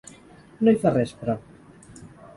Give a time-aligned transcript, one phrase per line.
[0.67, 1.37] No hi fa res, però.